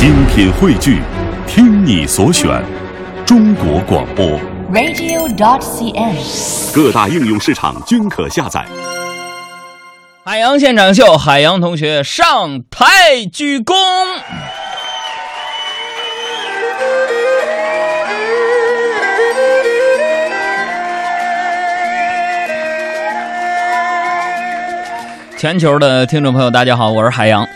[0.00, 1.02] 精品汇聚，
[1.46, 2.64] 听你所选，
[3.26, 4.40] 中国广播。
[4.72, 6.74] radio.dot.cn，。
[6.74, 8.64] 各大应用市场均可下载。
[10.24, 13.74] 海洋现场秀，海洋同学上台鞠躬。
[25.36, 27.46] 全球的听众朋友，大家好，我是海洋。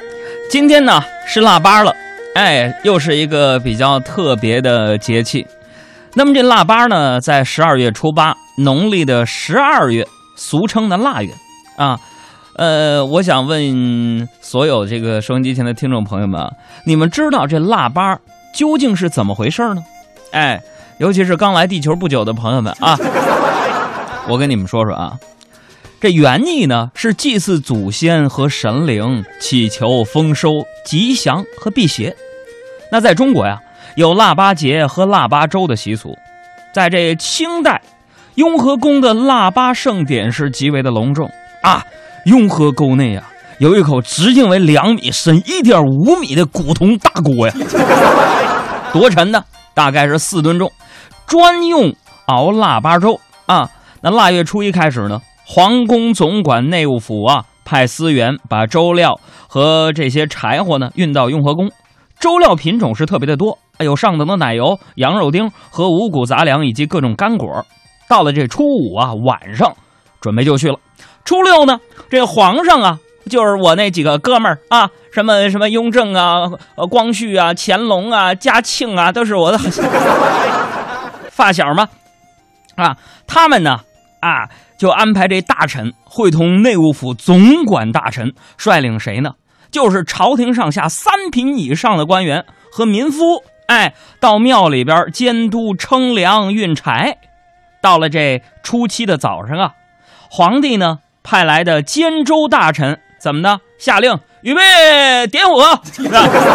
[0.50, 1.96] 今天呢是腊八了，
[2.34, 5.46] 哎，又是一个比较特别的节气。
[6.14, 10.06] 那么这腊八呢，在十二月初八，农历的十二月，
[10.36, 11.30] 俗称的腊月
[11.76, 11.98] 啊。
[12.56, 16.40] 呃，我想问所有这个收音机前的听众朋友们，
[16.84, 18.16] 你们知道这腊八
[18.54, 19.82] 究竟是怎么回事呢？
[20.32, 20.60] 哎，
[20.98, 22.98] 尤其是刚来地球不久的朋友们啊，
[24.28, 25.18] 我跟你们说说啊，
[26.00, 32.14] 这原意呢是祭祀祖先和神灵，祈求丰收、吉祥和辟邪。
[32.94, 33.60] 那在中国呀，
[33.96, 36.16] 有腊八节和腊八粥的习俗，
[36.72, 37.82] 在这清代，
[38.36, 41.28] 雍和宫的腊八盛典是极为的隆重
[41.64, 41.82] 啊。
[42.26, 43.24] 雍和宫内啊，
[43.58, 47.54] 有一口直径为两米、深一点五米的古铜大锅呀，
[48.94, 49.42] 多沉呢？
[49.74, 50.70] 大概是四吨重，
[51.26, 51.92] 专用
[52.26, 53.68] 熬腊八粥啊。
[54.02, 61.68] 那腊月初一开始呢，皇宫总管内务府啊派司员把粥料和这些柴火呢运到雍和宫。
[62.24, 67.66] 粥料品种是特别的多，有上等的奶油、羊肉丁和五谷杂粮以及各种干果。
[68.08, 69.76] 到了这初五啊晚上，
[70.22, 70.78] 准备就绪了。
[71.26, 72.98] 初六呢，这皇上啊，
[73.28, 76.48] 就是我那几个哥们儿啊，什么什么雍正啊、
[76.88, 79.58] 光绪啊、乾隆啊、嘉庆啊，都是我的
[81.30, 81.86] 发小嘛，
[82.76, 83.80] 啊，他们呢
[84.20, 84.48] 啊
[84.78, 89.32] 就安排这大臣会同内务府总管大臣，率领谁呢？
[89.74, 97.18] 就是朝廷上下三品以上的官员和民夫，哎，到庙里边监督称粮运柴。
[97.82, 99.72] 到了这初七的早上啊，
[100.30, 101.00] 皇帝呢。
[101.24, 103.58] 派来的监州大臣怎么呢？
[103.78, 105.80] 下令预备点火，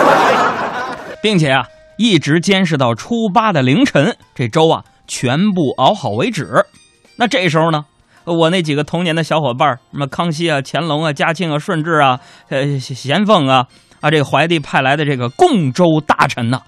[1.24, 1.66] 并且啊，
[1.98, 6.68] 一直监视到初八的凌晨，这粥啊全部熬好为止。
[7.16, 7.86] 那这时候呢，
[8.30, 12.20] 我那几个童年的小伙伴，什么康熙啊、乾隆啊、嘉庆啊、顺治啊、
[12.50, 13.68] 呃咸丰啊
[14.02, 16.62] 啊，这个怀帝派来的这个贡州大臣呢，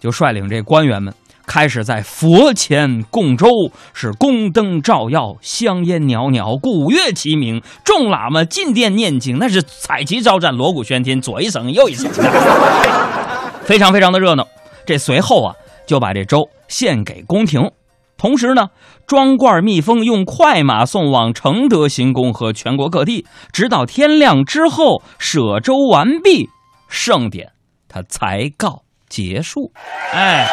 [0.00, 1.14] 就率领这官员们。
[1.46, 3.48] 开始在佛前供粥，
[3.94, 12.12] 是宫灯照耀，香烟袅袅，鼓乐齐鸣，众喇嘛进殿念经，那是彩旗招展，锣鼓喧天，左一层右一层，
[13.64, 14.46] 非常非常的热闹。
[14.84, 15.54] 这随后啊，
[15.86, 17.70] 就把这粥献给宫廷，
[18.18, 18.68] 同时呢，
[19.08, 26.50] 装罐密封，用快马送往承德行宫和全国各地，直到天亮之后舍粥完毕，
[26.88, 27.52] 盛典
[27.88, 29.72] 它才告结束。
[30.12, 30.46] 哎。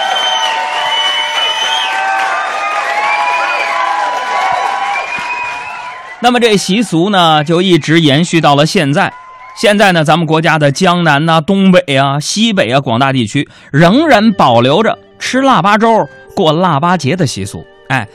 [6.22, 9.14] 那么这习俗呢，就一直延续到了现在。
[9.58, 15.88] 现在呢，咱们国家的江南呐、啊、东北啊、西北啊广大地区，仍然保留着吃腊八粥、
[16.36, 17.64] 过腊八节的习俗。
[17.90, 18.08] 哎，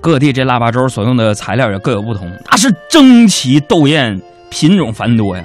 [0.00, 4.20] 各地这腊八粥所用的材料也各有不同，那是争奇斗艳，
[4.50, 5.44] 品种繁多呀。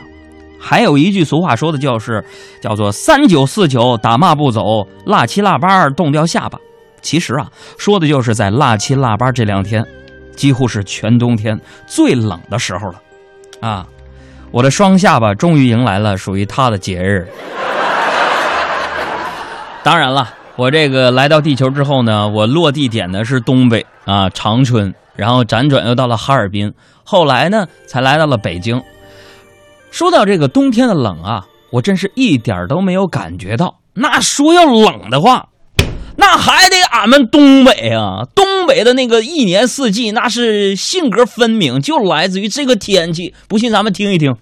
[0.59, 2.23] 还有一句俗话说的就是，
[2.61, 6.59] 叫做“三九四九打骂不走，腊七腊八冻掉下巴”。
[7.01, 9.85] 其实啊，说的就是在腊七腊八这两天。
[10.33, 13.01] 几乎是全冬天最冷的时候了，
[13.59, 13.85] 啊！
[14.49, 17.27] 我的双下巴终于迎来了属于他的节日。
[19.83, 26.71] 当然了，我这个来到地球之后呢，我落地点呢是东北啊长春，然后辗转又到了哈尔滨，
[27.03, 28.79] 后来呢才来到了北京。
[29.89, 33.79] 说到这个冬天的冷啊，我真是一点都没有感觉到。
[33.95, 35.47] 那说要冷的话。
[36.17, 43.33] 那还得俺们东北啊，东北的那个一年四季，那是性格分明，就来自于这个天气。
[43.47, 44.35] 不信咱们听一听。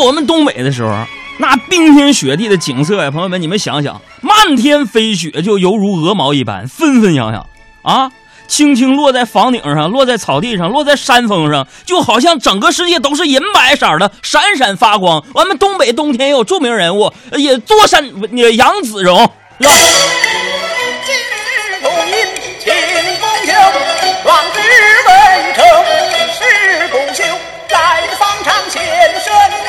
[0.00, 1.04] 我们东北的时候，
[1.38, 7.46] 那冰天雪地的景色呀，朋友们，你们想想，漫天飞雪就犹如鹅毛一般，纷纷扬扬
[7.82, 8.10] 啊。
[8.48, 15.24] 轻轻落在房顶上，落在草地上，落在山峰上，就好像整个世界都是银白色的，闪闪发光。
[15.34, 19.16] 我们东北冬天也有著名人物，也多山也杨子荣，
[19.60, 19.72] 是吧？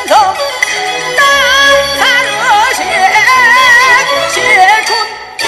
[0.07, 0.17] 中，
[1.17, 1.19] 当
[1.99, 2.79] 他热血
[4.29, 4.35] 写
[4.85, 4.89] 春
[5.37, 5.43] 秋。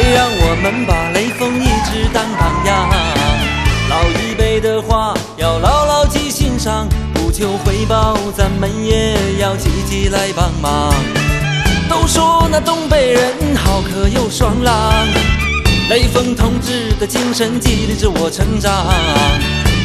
[0.00, 2.88] 谁让我们把雷锋一直当榜样？
[3.90, 10.94] 老一辈的话要牢牢记心上，不求回报，咱们也要积极来帮忙。
[11.88, 15.04] 都说那东北人好客又爽朗，
[15.90, 18.86] 雷锋同志的精神激励着我成长。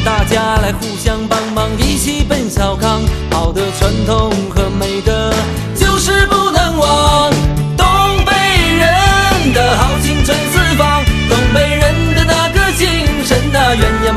[0.04, 3.02] 大家来互相帮忙，一起奔小康。
[3.32, 5.34] 好的传统和美德
[5.74, 7.33] 就是不能忘。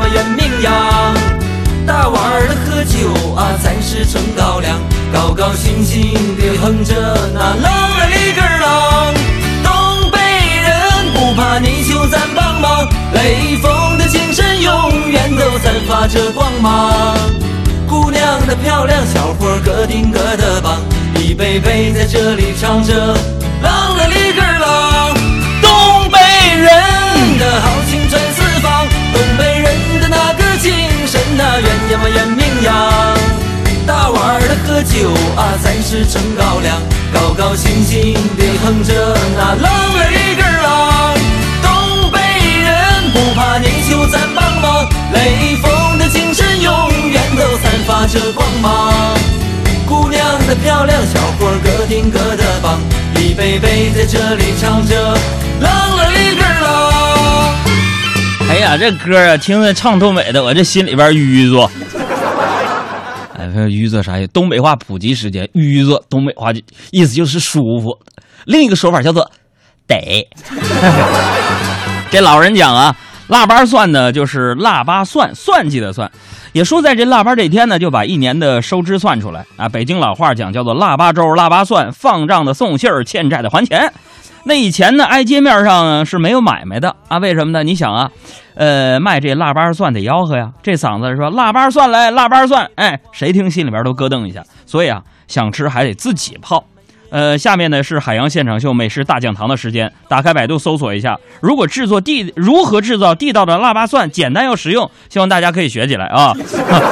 [0.08, 1.14] 远洋嘛远名扬。
[1.86, 4.78] 大碗的喝酒啊，咱是纯高粱，
[5.12, 6.94] 高高兴兴地哼着
[7.32, 9.14] 那啷了里个啷。
[9.64, 10.18] 东北
[10.60, 10.70] 人
[11.14, 17.16] 不怕你求咱帮忙，雷锋的精神永远都散发着光芒。
[17.88, 20.78] 姑娘的漂亮，小伙儿个顶个的棒，
[21.14, 22.92] 一杯杯在这里唱着
[23.62, 25.16] 啷了里个啷。
[25.62, 26.18] 东北
[26.54, 27.97] 人的好情
[35.58, 36.80] 酒啊，咱是纯高粱，
[37.12, 41.18] 高高兴兴地哼着那啷了里个啷。
[41.62, 42.18] 东北
[42.62, 49.16] 人不怕你求咱帮忙，雷锋的精神永远都散发着光芒。
[49.86, 52.78] 姑娘的漂亮，小伙儿个顶个的棒，
[53.16, 55.16] 一杯杯在这里唱着
[55.60, 55.66] 啷
[55.96, 56.68] 了里个啷。
[58.50, 61.70] 哎呀，这歌啊，听着唱东北的，我这心里边淤着。
[63.70, 64.28] 余作啥意思？
[64.32, 66.60] 东北话普及时间，余作，东北话就
[66.90, 67.96] 意思就是舒服。
[68.46, 69.30] 另一个说法叫做
[69.86, 69.96] 得。
[72.10, 72.96] 这老人讲啊，
[73.28, 76.10] 腊八蒜呢，就是腊八蒜，算计的算。
[76.52, 79.68] 也说在这腊八这天呢，就把一年的收支算出来啊。
[79.68, 83.92] 北京老话讲叫做腊八粥、腊八蒜，放账的送信儿，欠债的还钱。
[84.44, 87.18] 那以前呢，挨街面上是没有买卖的啊？
[87.18, 87.62] 为什么呢？
[87.62, 88.10] 你想啊，
[88.54, 94.42] 呃，卖这腊八蒜得吆喝呀，这嗓子说腊八蒜来，腊八蒜，哎，谁听心里边都咯噔一下。
[94.64, 96.64] 所以啊，想吃还得自己泡。
[97.10, 106.34] 呃，下面呢是海洋现场秀美食大讲堂的时间，打开百度搜索一下，如果制作地如何制造地道的腊八蒜，简单又实用，希望大家可以学起来啊。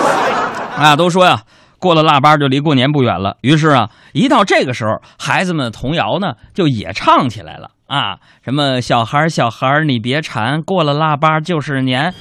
[0.77, 1.43] 啊，都说呀，
[1.79, 3.37] 过了腊八就离过年不远了。
[3.43, 12.13] 于是啊，一到这个时候，孩子们的童谣呢就也唱起来了啊，什么小孩儿小孩儿你别馋，过了腊八就是年。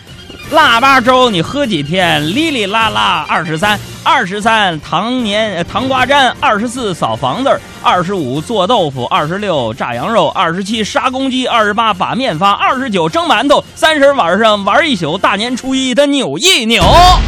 [0.52, 2.22] 腊八粥你喝几天？
[2.36, 16.84] 哩哩啦啦二十三，二十三糖年糖瓜粘，二十四扫房子，二十五做豆腐，二十六炸羊肉，二十七杀公鸡，二十八把面发，二十九蒸馒头，三十晚上玩一宿，大年初一他扭一扭，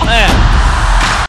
[0.08, 0.57] 哎。